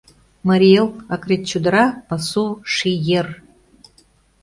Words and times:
Марий 0.47 0.75
Эл— 0.79 0.87
Акрет 1.13 1.43
чодыра, 1.49 1.85
пасу, 2.07 2.45
ший 2.73 2.97
ер. 3.19 3.27